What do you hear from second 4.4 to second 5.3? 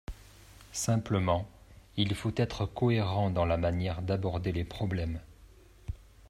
les problèmes.